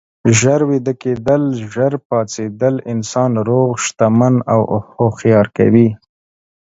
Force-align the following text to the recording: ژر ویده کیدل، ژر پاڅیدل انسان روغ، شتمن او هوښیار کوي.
ژر 0.39 0.61
ویده 0.69 0.93
کیدل، 1.01 1.43
ژر 1.73 1.93
پاڅیدل 2.07 2.75
انسان 2.93 3.31
روغ، 3.47 3.69
شتمن 3.83 4.35
او 4.53 4.61
هوښیار 4.95 5.47
کوي. 5.57 5.87